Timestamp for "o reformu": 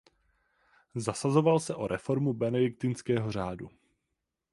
1.75-2.33